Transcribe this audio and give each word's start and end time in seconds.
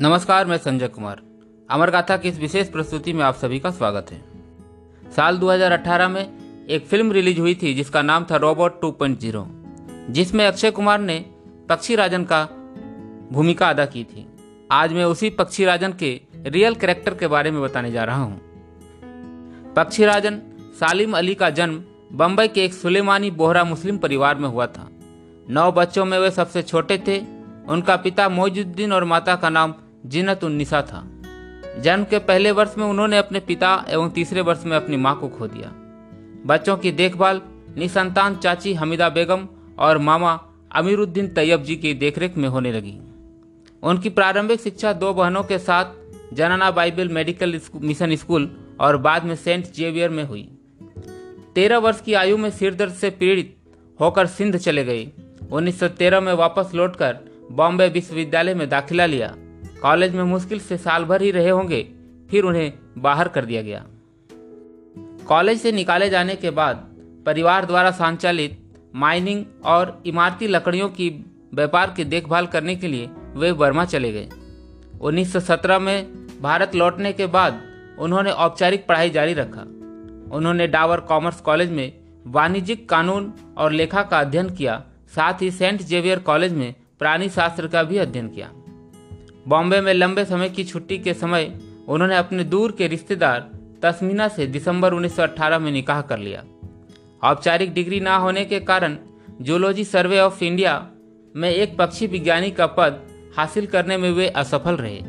नमस्कार, 0.00 0.46
मैं 0.46 0.56
संजय 0.58 0.88
कुमार। 0.88 1.20
अमर 1.70 1.90
गाथा 1.90 2.16
की 2.16 2.28
इस 2.28 2.38
विशेष 2.38 2.68
प्रस्तुति 2.68 3.12
में 3.12 3.24
आप 3.24 3.34
सभी 3.34 3.58
का 3.58 3.70
स्वागत 3.70 4.06
है। 4.10 4.20
साल 5.16 5.38
2018 5.38 6.08
में 6.08 6.66
एक 6.66 6.86
फ़िल्म 6.86 7.12
रिलीज़ 7.12 7.40
हुई 7.40 7.54
थी, 7.54 7.74
जिसका 7.74 8.02
नाम 8.02 8.26
था 8.30 8.36
रोबोट 8.36 8.80
2.0 8.80 9.44
जिसमें 10.10 10.46
अक्षय 10.46 10.70
कुमार 10.70 11.00
ने 11.00 11.18
पक्षी 11.68 11.94
राजन 11.94 12.24
का 12.24 12.44
भूमिका 13.32 13.70
अदा 13.70 13.86
की 13.86 14.04
थी। 14.04 14.26
आज 14.70 14.92
मैं 14.92 15.04
उसी 15.04 15.30
पक्षी 15.30 15.64
राजन 15.64 15.92
के 15.92 16.20
रियल 16.46 16.74
कैरेक्टर 16.74 17.14
के 17.14 17.26
बारे 17.26 17.50
में 17.50 17.62
बताने 17.62 17.90
जा 17.92 18.04
रहा 18.04 18.22
हूँ। 18.22 18.40
पक्षी 19.76 20.04
राजन 20.04 20.40
सालिम 20.80 21.16
अली 21.16 21.34
का 21.34 21.50
जन्म 21.50 21.82
बम्बई 22.12 22.48
के 22.48 22.64
एक 22.64 22.74
सुलेमानी 22.74 23.30
बोहरा 23.30 23.64
मुस्लिम 23.64 23.98
परिवार 23.98 24.36
में 24.36 24.48
हुआ 24.48 24.66
था। 24.66 24.88
नौ 25.50 25.72
बच्चों 25.72 26.04
में 26.04 26.18
वे 26.18 26.30
सबसे 26.30 26.62
छोटे 26.62 26.98
थे। 26.98 27.18
उनका 27.68 27.96
पिता 27.96 28.28
मोजुद्दीन 28.28 28.92
और 28.92 29.04
माता 29.04 29.36
का 29.36 29.48
नाम 29.48 29.74
जिन्नत 30.06 30.44
उन्निसा 30.44 30.82
था। 30.82 31.10
जन्म 31.80 32.04
के 32.04 32.18
पहले 32.18 32.50
वर्ष 32.50 32.74
में 32.78 32.84
उन्होंने 32.84 33.18
अपने 33.18 33.40
पिता 33.40 33.86
एवं 33.88 34.10
तीसरे 34.10 34.40
वर्ष 34.40 34.62
में 34.64 34.76
अपनी 34.76 34.96
माँ 34.96 35.18
को 35.18 35.28
खो 35.28 35.46
दिया। 35.46 35.72
बच्चों 36.46 36.76
की 36.76 36.92
देखभाल, 36.92 37.42
निसंतान 37.76 38.36
चाची 38.36 38.74
हमीदा 38.74 39.08
बेगम 39.08 39.48
और 39.78 39.98
मामा 39.98 40.40
अमीरुद्दीन 40.72 41.28
तैयब 41.28 41.62
जी 41.62 41.76
की 41.76 41.94
देखरेख 41.94 42.36
में 42.36 42.48
होने 42.48 42.72
लगी। 42.72 42.98
उनकी 43.82 44.08
प्रारंभिक 44.08 44.60
शिक्षा 44.60 44.92
दो 44.92 45.14
बहनों 45.14 45.42
के 45.42 45.58
साथ 45.58 45.84
जनाना 46.34 46.70
बाइबल 46.70 47.08
मेडिकल 47.08 47.60
मिशन 47.74 48.16
स्कूल 48.16 48.56
और 48.80 48.96
बाद 48.96 49.24
में 49.24 49.36
सेंट 49.36 49.72
जेवियर 49.72 50.10
में 50.10 50.24
हुई। 50.24 50.48
तेरह 51.54 51.78
वर्ष 51.78 52.00
की 52.00 52.14
आयु 52.14 52.36
में 52.36 52.50
सिरदर्द 52.50 52.92
से 52.92 53.10
पीड़ित 53.10 53.56
होकर 54.00 54.26
सिंध 54.26 54.56
चले 54.56 54.84
गए। 54.84 55.12
1913 55.50 56.20
में 56.20 56.32
वापस 56.32 56.70
लौटकर 56.74 57.16
बॉम्बे 57.50 57.88
विश्वविद्यालय 57.88 58.54
में 58.54 58.68
दाखिला 58.68 59.06
लिया। 59.06 59.34
कॉलेज 59.82 60.14
में 60.14 60.22
मुश्किल 60.24 60.60
से 60.60 60.76
साल 60.76 61.04
भर 61.04 61.22
ही 61.22 61.30
रहे 61.30 61.50
होंगे, 61.50 61.82
फिर 62.30 62.44
उन्हें 62.44 62.72
बाहर 62.98 63.28
कर 63.28 63.44
दिया 63.44 63.62
गया। 63.62 63.84
कॉलेज 65.28 65.60
से 65.60 65.72
निकाले 65.72 66.08
जाने 66.10 66.34
के 66.36 66.50
बाद 66.50 66.76
परिवार 67.26 67.64
द्वारा 67.64 67.90
संचालित 67.90 68.58
माइनिंग 68.94 69.44
और 69.64 70.02
इमारती 70.06 70.46
लकड़ियों 70.46 70.88
की 70.88 71.08
व्यापार 71.54 71.90
की 71.90 72.04
देखभाल 72.04 72.46
करने 72.46 72.76
के 72.76 72.88
लिए 72.88 73.08
वे 73.36 73.52
बर्मा 73.52 73.84
चले 73.84 74.12
गए। 74.12 74.28
1917 75.00 75.78
में 75.78 76.40
भारत 76.42 76.74
लौटने 76.74 77.12
के 77.12 77.26
बाद 77.26 77.62
उन्होंने 77.98 78.30
औपचारिक 78.30 78.86
पढ़ाई 78.86 79.10
जारी 79.10 79.34
रखा। 79.34 79.60
उन्होंने 80.36 80.66
डावर 80.66 81.00
कॉमर्स 81.00 81.40
कॉलेज 81.40 81.70
में 81.70 81.92
वाणिज्यिक 82.26 82.88
कानून 82.88 83.32
और 83.58 83.72
लेखा 83.72 84.02
का 84.02 84.18
अध्ययन 84.18 84.50
किया, 84.50 84.82
साथ 85.16 85.42
ही 85.42 85.50
सेंट 85.50 85.82
जेवियर 85.82 86.18
कॉलेज 86.18 86.52
में 86.52 86.74
प्राणी 86.98 87.28
शास्त्र 87.28 87.66
का 87.66 87.82
भी 87.82 87.98
अध्ययन 87.98 88.28
किया। 88.28 88.50
बॉम्बे 89.48 89.80
में 89.80 89.94
लंबे 89.94 90.24
समय 90.24 90.48
की 90.48 90.64
छुट्टी 90.64 90.98
के 90.98 91.14
समय 91.14 91.60
उन्होंने 91.88 92.16
अपने 92.16 92.44
दूर 92.44 92.72
के 92.72 92.86
रिश्तेदार 92.86 93.50
तस्मीना 93.82 94.28
से 94.28 94.46
दिसंबर 94.46 94.94
1918 94.94 95.58
में 95.58 95.72
निकाह 95.72 96.00
कर 96.00 96.18
लिया। 96.18 96.44
औपचारिक 97.22 97.74
डिग्री 97.74 98.00
ना 98.00 98.16
होने 98.16 98.44
के 98.44 98.60
कारण 98.60 98.96
जूलॉजी 99.40 99.84
सर्वे 99.84 100.18
ऑफ़ 100.20 100.44
इंडिया 100.44 100.90
में 101.36 101.50
एक 101.50 101.78
पक्षी 101.78 102.06
विज्ञानी 102.06 102.50
का 102.50 102.66
पद 102.66 103.00
हासिल 103.36 103.66
करने 103.66 103.96
में 103.96 104.10
वे 104.10 104.28
असफल 104.28 104.76
रहे। 104.76 105.00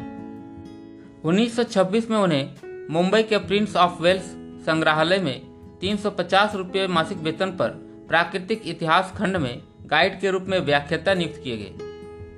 1926 1.26 2.10
में 2.10 2.18
उन्हें 2.18 2.50
मुंबई 2.90 3.24
के 3.24 3.38
प्रिंस 3.38 3.76
ऑफ़ 3.76 4.02
वेल्स 4.02 4.26
संग्रहालय 4.66 5.18
में 5.18 5.42
350 5.82 6.56
रुपये 6.56 6.88
मासिक 6.88 7.18
वेतन 7.18 7.52
पर 7.52 7.70
प्राकृतिक 8.08 8.62
इतिहास 8.66 9.14
खंड 9.18 9.38
में 9.38 9.62
गाइड 9.86 10.20
के 10.20 10.32
रूप 10.32 10.46
में 10.48 10.60
व्याख्याता 10.60 11.14
नियुक्त 11.14 11.42
किए 11.44 11.58
गए। 11.58 11.74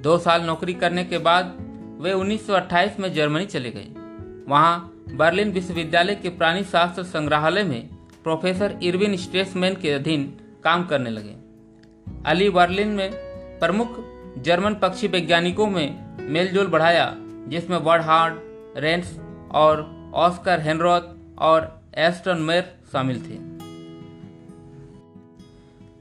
दो 0.02 0.18
साल 0.18 0.42
नौकरी 0.42 0.74
करने 0.74 1.04
के 1.04 1.18
बाद 1.18 1.61
वे 2.02 2.14
1928 2.14 3.00
में 3.00 3.14
जर्मनी 3.14 3.46
चले 3.46 3.72
गए। 3.72 3.88
वहाँ 4.48 5.04
बर्लिन 5.14 5.52
विश्वविद्यालय 5.52 6.16
के 6.16 6.30
प्राणी 6.30 6.64
शास्त्र 6.64 7.04
संग्रहालय 7.04 7.64
में 7.64 7.90
प्रोफेसर 8.24 8.80
इरविन 8.84 9.16
स्ट्रेसमैन 9.18 9.76
के 9.76 9.92
अधीन 9.92 10.24
काम 10.64 10.86
करने 10.86 11.10
लगे। 11.10 11.36
अली 12.26 12.50
बर्लिन 12.50 12.88
में 12.88 13.12
प्रमुख 13.60 13.90
जर्मन 14.38 14.74
पक्षी 14.74 15.08
वैज्ञानिकों 15.08 15.68
में 15.68 16.18
मेलजोल 16.22 16.68
बढ़ाया, 16.68 17.16
जिसमें 17.48 17.78
वर्ड 17.78 18.04
रेंस 18.78 19.20
और 19.52 19.84
ऑस्कर 20.16 20.60
हेनरोथ 20.60 21.38
और 21.40 21.82
एस्टन 21.96 22.38
मेर 22.38 22.76
शामिल 22.92 23.22
थे। 23.22 23.38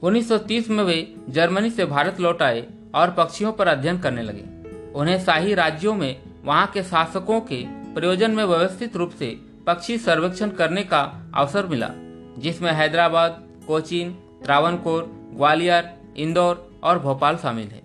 1930 0.03 0.71
में 0.71 0.85
वे 0.85 1.15
जर्मनी 1.29 1.71
से 1.71 1.85
भारत 1.85 2.21
लौट 2.21 2.43
आए 2.43 2.67
और 2.95 3.11
पक्षियों 3.11 3.53
पर 3.53 3.69
अध्ययन 3.69 3.99
करने 3.99 4.23
लगे। 4.23 4.60
उन्हें 4.95 5.21
शाही 5.21 5.55
राज्यों 5.55 5.95
में, 5.95 6.23
वहाँ 6.45 6.67
के 6.67 6.83
शासकों 6.83 7.41
के 7.41 7.65
प्रयोजन 7.95 8.31
में 8.31 8.45
व्यवस्थित 8.45 8.97
रूप 8.97 9.11
से 9.11 9.41
पक्षी 9.67 9.99
सर्वेक्षण 9.99 10.49
करने 10.49 10.83
का 10.83 11.31
अवसर 11.35 11.67
मिला, 11.67 11.91
जिसमें 12.39 12.73
हैदराबाद, 12.73 13.49
कोचीन, 13.67 14.13
त्रावणकोर, 14.45 15.11
ग्वालियर, 15.33 15.91
इंदौर 16.17 16.81
और 16.83 16.99
भोपाल 16.99 17.37
शामिल 17.37 17.69
है। 17.69 17.83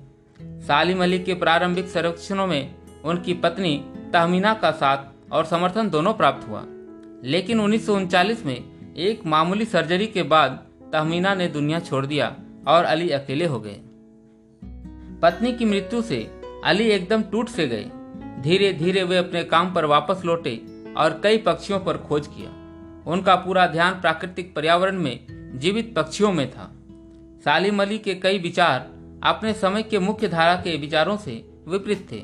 सालिम 0.62 1.04
अली 1.04 1.20
के 1.20 1.34
प्रारंभिक 1.34 1.88
सर्वेक्षणों 1.88 2.48
में 2.48 2.76
उनकी 3.06 3.34
पत्नी 3.34 3.86
तहमीना 4.14 4.54
का 4.54 4.72
साथ 4.72 4.98
और 5.32 5.46
समर्थन 5.46 5.90
दोनों 5.90 6.14
प्राप्त 6.14 6.48
हुआ। 6.48 6.64
लेकिन 7.24 7.60
उन्नीस 7.60 7.90
में 8.46 8.64
एक 8.98 9.26
मामूली 9.26 9.66
सर्जरी 9.66 10.08
के 10.08 10.24
बाद 10.24 10.68
तहमीना 10.94 11.36
ने 11.36 11.48
दुनिया 11.48 11.80
छोड़ 11.80 12.06
दिया 12.06 12.36
और 12.68 12.84
अली 12.84 13.10
अकेले 13.10 13.46
हो 13.46 13.60
गए। 13.60 13.80
पत्नी 15.22 15.54
की 15.54 15.66
मृत्यु 15.66 16.02
से 16.02 16.42
अली 16.66 16.88
एकदम 16.90 17.22
टूट 17.22 17.50
से 17.50 17.68
गए 17.68 17.90
धीरे 18.42 18.72
धीरे 18.74 19.04
वे 19.04 19.18
अपने 19.18 19.44
काम 19.44 19.74
पर 19.74 19.86
वापस 19.86 20.22
लौटे 20.26 20.56
और 20.98 21.20
कई 21.24 21.38
पक्षियों 21.38 21.80
पर 21.80 21.98
खोज 21.98 22.28
किया। 22.28 22.50
उनका 23.12 23.36
पूरा 23.36 23.66
ध्यान 23.68 24.00
प्राकृतिक 24.02 24.54
पर्यावरण 24.56 24.98
में, 24.98 25.28
जीवित 25.56 25.94
पक्षियों 25.96 26.32
में 26.32 26.50
था। 26.52 26.70
सालिम 27.46 27.82
अली 27.82 27.98
के 27.98 28.16
कई 28.16 28.40
विचार 28.40 28.88
अपने 29.24 29.54
समय 29.54 29.84
के 29.84 30.00
मुख्य 30.00 30.28
धारा 30.28 30.56
के 30.56 30.76
विचारों 30.78 31.18
से 31.18 31.32
विपरीत 31.68 32.08
थे। 32.12 32.24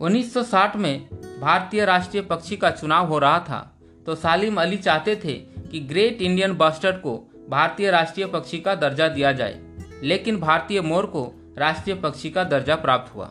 1960 0.00 0.76
में 0.76 1.08
भारतीय 1.40 1.84
राष्ट्रीय 1.84 2.22
पक्षी 2.22 2.56
का 2.56 2.70
चुनाव 2.70 3.06
हो 3.06 3.18
रहा 3.18 3.38
था 3.40 3.60
तो 4.06 4.14
सालिम 4.14 4.60
अली 4.60 4.76
चाहते 4.78 5.16
थे 5.16 5.34
कि 5.70 5.80
ग्रेट 5.82 6.22
इंडियन 6.22 6.52
बस्टर्ड 6.56 6.96
को 6.96 7.16
भारतीय 7.50 7.90
राष्ट्रीय 7.90 8.26
पक्षी 8.26 8.58
का 8.58 8.74
दर्जा 8.74 9.08
दिया 9.08 9.32
जाए, 9.32 9.58
लेकिन 10.02 10.40
भारतीय 10.40 10.80
मोर 10.80 11.06
को 11.06 11.24
राष्ट्रीय 11.58 11.96
पक्षी 11.96 12.30
का 12.30 12.44
दर्जा 12.44 12.76
प्राप्त 12.76 13.14
हुआ। 13.14 13.30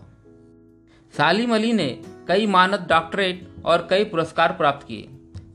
सालिम 1.14 1.56
अली 1.56 1.74
ने 1.74 2.02
कई 2.28 2.46
मानद 2.48 2.86
डॉक्टरेट 2.90 3.48
और 3.66 3.88
कई 3.90 4.04
पुरस्कार 4.04 4.52
प्राप्त 4.52 4.88
किए। 4.88 5.08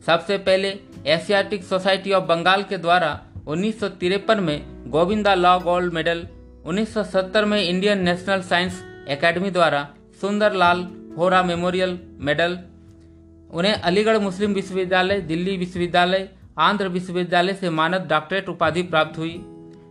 सबसे 0.07 0.39
पहले 0.39 0.69
एशियाटिक 1.07 1.65
सोसाइटी 1.65 2.13
ऑफ़ 2.13 2.25
बंगाल 2.25 2.63
के 2.63 2.79
द्वारा 2.79 3.21
उन्नीस 3.47 3.81
सौ 3.81 3.89
तिरपन 3.89 4.41
में 4.41 4.91
गोविंदा 4.91 5.35
लॉ 5.35 5.59
गोल्ड 5.61 5.93
मेडल 5.93 6.27
1970 6.65 7.45
में 7.45 7.63
इंडियन 7.63 8.03
नेशनल 8.03 8.41
साइंस 8.43 8.83
एकेडमी 9.09 9.51
द्वारा 9.51 9.89
सुंदर 10.21 10.53
लाल 10.53 10.89
होरा 11.19 11.43
मेमोरियल 11.43 11.99
मेडल, 12.19 12.59
उन्हें 13.51 13.75
अलीगढ़ 13.75 14.19
मुस्लिम 14.19 14.53
विश्वविद्यालय, 14.53 15.21
दिल्ली 15.21 15.57
विश्वविद्यालय, 15.57 16.29
आंध्र 16.59 16.89
विश्वविद्यालय 16.89 17.55
से 17.55 17.71
मानद 17.71 18.07
डॉक्टरेट 18.11 18.49
उपाधि 18.49 18.83
प्राप्त 18.83 19.19
हुई। 19.19 19.35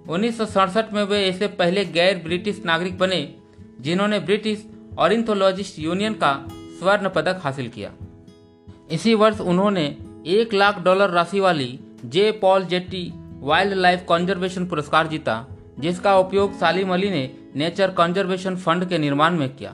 उन्नीस 0.09 0.38
सौ 0.38 0.45
सड़सठ 0.45 0.94
में 0.94 1.03
वे 1.03 1.18
ऐसे 1.25 1.47
पहले 1.47 1.84
गैर 1.85 2.18
ब्रिटिश 2.18 2.62
नागरिक 2.66 2.97
बने, 2.97 3.35
जिन्होंने 3.81 4.19
ब्रिटिश 4.19 4.66
ऑरिंथोलॉजिस्ट 4.97 5.79
यूनियन 5.79 6.13
का 6.13 6.31
स्वर्ण 6.79 7.09
पदक 7.09 7.40
हासिल 7.44 7.68
किया। 7.69 7.91
इसी 8.91 9.13
वर्ष 9.13 9.41
उन्होंने 9.41 9.85
एक 10.28 10.53
लाख 10.53 10.79
डॉलर 10.79 11.09
राशि 11.09 11.40
वाली 11.40 11.79
J 12.06 12.31
Paul 12.31 12.66
Getty 12.66 13.12
wildlife 13.73 14.06
conservation 14.09 14.66
पुरस्कार 14.66 15.07
जीता, 15.07 15.46
जिसका 15.79 16.17
उपयोग 16.17 16.53
सालिम 16.57 16.94
अली 16.94 17.09
ने 17.09 17.29
नेचर 17.55 17.91
कंजर्वेशन 17.91 18.55
फंड 18.55 18.85
के 18.85 18.97
निर्माण 18.97 19.37
में 19.37 19.49
किया। 19.55 19.72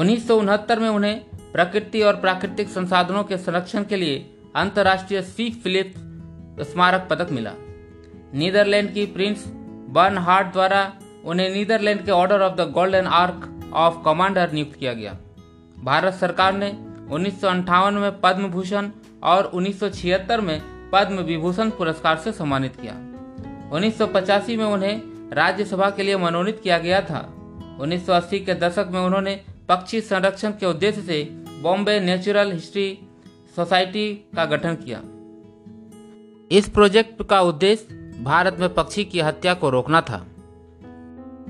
उन्नीस 0.00 0.26
सौ 0.28 0.36
उनहत्तर 0.36 0.80
में 0.80 0.88
उन्हें 0.88 1.20
प्रकृति 1.52 2.02
और 2.02 2.16
प्राकृतिक 2.16 2.68
संसाधनों 2.68 3.24
के 3.24 3.36
संरक्षण 3.36 3.84
के 3.84 3.96
लिए 3.96 4.18
अंतर्राष्ट्रीय 4.56 5.22
सी 5.22 5.50
फिलिप 5.64 5.94
स्मारक 6.62 7.08
पदक 7.10 7.30
मिला। 7.30 7.54
नीदरलैंड 8.34 8.94
की 8.94 9.06
प्रिंस 9.06 9.44
बर्न 9.90 10.18
हार्ट 10.18 10.52
द्वारा 10.52 10.92
उन्हें 11.24 11.50
नीदरलैंड 11.50 12.04
के 12.04 12.10
order 12.10 12.40
of 12.40 12.54
the 12.54 12.60
golden 12.60 13.06
ark 13.06 13.70
of 13.74 13.94
commander 14.04 14.52
नियुक्त 14.52 14.78
किया 14.78 14.92
गया। 14.92 15.16
भारत 15.84 16.14
सरकार 16.14 16.52
ने 16.52 16.68
उन्नीस 17.10 17.44
में 17.44 18.20
पद्म 18.20 18.48
भूषण 18.48 18.90
और 19.22 19.44
उन्नीस 19.44 19.80
सौ 19.80 19.88
छिहत्तर 19.88 20.40
में 20.40 20.60
पद्म 20.92 21.18
विभूषण 21.18 21.70
पुरस्कार 21.70 22.16
से 22.16 22.32
सम्मानित 22.32 22.76
किया। 22.76 22.92
उन्नीस 23.72 23.98
सौ 23.98 24.06
पचासी 24.06 24.56
में 24.56 24.64
उन्हें 24.64 25.00
राज्यसभा 25.32 25.90
के 25.90 26.02
लिए 26.02 26.16
मनोनीत 26.16 26.60
किया 26.62 26.78
गया 26.78 27.00
था। 27.00 27.20
1980 27.80 28.38
के 28.38 28.54
दशक 28.54 28.88
में 28.90 29.00
उन्होंने 29.00 29.40
पक्षी 29.68 30.00
संरक्षण 30.00 30.50
के 30.50 30.66
उद्देश्य 30.66 31.02
से 31.02 31.22
बॉम्बे 31.62 32.00
नेचुरल 32.00 32.52
हिस्ट्री 32.52 32.98
सोसाइटी 33.56 34.14
का 34.36 34.44
गठन 34.44 34.74
किया। 34.74 35.02
इस 36.50 36.68
प्रोजेक्ट 36.68 37.22
का 37.22 37.40
उद्देश्य 37.40 37.97
भारत 38.22 38.56
में 38.60 38.74
पक्षी 38.74 39.04
की 39.04 39.20
हत्या 39.20 39.54
को 39.54 39.70
रोकना 39.70 40.00
था। 40.00 40.26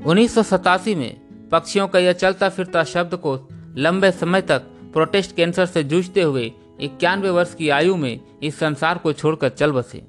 उन्नीस 0.07 0.35
सौ 0.35 0.43
सतासी 0.43 0.95
में 0.95 1.21
पक्षियों 1.49 1.89
का 1.89 1.99
यह 1.99 2.13
चलता 2.13 2.49
फिरता 2.49 2.85
शब्द 2.85 3.15
को 3.15 3.49
लंबे 3.77 4.11
समय 4.11 4.41
तक 4.41 4.59
प्रोटेस्ट 4.93 5.37
कैंसर 5.37 5.67
से 5.67 5.85
जूझते 5.85 6.23
हुए 6.23 6.53
इक्यानवे 6.81 7.31
वर्ष 7.31 7.55
की 7.55 7.69
आयु 7.69 7.97
में 7.97 8.21
इस 8.43 8.59
संसार 8.59 8.99
को 8.99 9.13
छोड़कर 9.13 9.49
चल 9.49 9.73
बसे। 9.73 10.03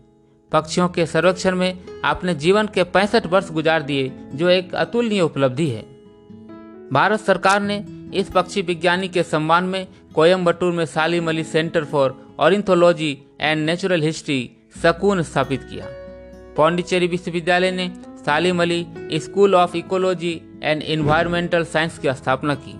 पक्षियों 0.51 0.87
के 0.89 1.05
संरक्षण 1.05 1.55
में 1.55 1.83
आपने 2.05 2.35
जीवन 2.35 2.67
के 2.67 2.83
पैंसठ 2.83 3.25
वर्ष 3.25 3.51
गुजार 3.51 3.81
दिए, 3.81 4.11
जो 4.33 4.49
एक 4.49 4.75
अतुलनीय 4.75 5.21
उपलब्धि 5.21 5.67
है। 5.67 5.81
भारत 6.93 7.19
सरकार 7.19 7.61
ने 7.61 7.85
इस 8.13 8.29
पक्षी 8.29 8.61
विज्ञानी 8.61 9.07
के 9.07 9.23
सम्मान 9.23 9.63
में 9.63 9.87
कोयम्बटूर 10.15 10.73
में 10.73 10.85
Salim 10.85 11.29
Ali 11.29 11.43
centre 11.43 11.85
for 11.85 12.35
ornithology 12.39 13.17
and 13.41 13.65
natural 13.65 14.01
history 14.01 14.51
सकून 14.83 15.21
स्थापित 15.21 15.63
किया। 15.63 15.98
पौंडीचेरी 16.59 17.07
विश्वविद्यालय 17.07 17.71
ने 17.71 17.87
Salim 18.17 18.61
Ali 18.61 19.19
school 19.19 19.55
of 19.55 19.75
ecology 19.77 20.31
and 20.63 20.81
environmental 20.83 21.63
science 21.65 21.97
की 21.99 22.13
स्थापना 22.13 22.55
की। 22.55 22.73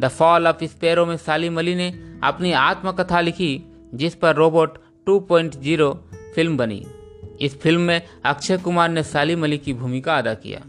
द 0.00 0.08
फॉल 0.08 0.46
ऑफ़ 0.46 0.64
स्पेरो 0.64 1.06
में 1.06 1.16
सालिम 1.16 1.58
अली 1.58 1.74
ने 1.74 1.88
अपनी 2.22 2.52
आत्मकथा 2.52 3.20
लिखी, 3.20 3.50
जिस 3.94 4.14
पर 4.14 4.36
रोबोट 4.36 4.78
2.0 5.06 5.92
फ़िल्म 6.34 6.56
बनी। 6.56 6.82
इस 7.40 7.60
फ़िल्म 7.60 7.80
में 7.80 8.02
अक्षय 8.24 8.58
कुमार 8.58 8.88
ने 8.88 9.02
सालिम 9.02 9.44
अली 9.44 9.58
की 9.58 9.72
भूमिका 9.74 10.18
अदा 10.18 10.34
किया। 10.36 10.62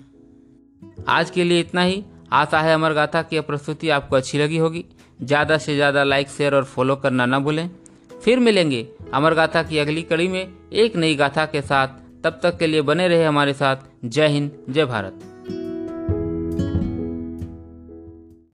आज 1.09 1.29
के 1.29 1.43
लिए 1.43 1.59
इतना 1.59 1.83
ही। 1.83 2.03
आशा 2.33 2.61
है 2.61 2.73
अमर 2.73 2.93
गाथा 2.93 3.21
की 3.21 3.39
प्रस्तुति 3.41 3.89
आपको 3.91 4.15
अच्छी 4.15 4.39
लगी 4.39 4.57
होगी। 4.57 4.85
ज़्यादा 5.19 5.57
से 5.57 5.75
ज़्यादा 5.75 6.03
लाइक, 6.03 6.29
शेयर 6.29 6.55
और 6.55 6.63
फॉलो 6.65 6.95
करना 6.95 7.25
ना 7.25 7.39
भूलें। 7.39 7.69
फिर 8.23 8.39
मिलेंगे 8.39 8.87
अमर 9.13 9.33
गाथा 9.33 9.63
की 9.63 9.79
अगली 9.79 10.01
कड़ी 10.03 10.27
में 10.27 10.47
एक 10.73 10.95
नई 10.95 11.15
गाथा 11.15 11.45
के 11.45 11.61
साथ। 11.63 11.99
तब 12.23 12.39
तक 12.43 12.57
के 12.57 12.67
लिए 12.67 12.81
बने 12.81 13.07
रहे 13.07 13.23
हमारे 13.23 13.53
साथ। 13.53 13.75
जय 14.05 14.27
हिंद 14.27 14.51
जय 14.69 14.85
भारत। 14.85 15.30